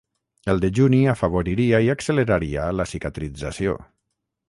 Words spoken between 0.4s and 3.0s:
El dejuni afavoriria i acceleraria la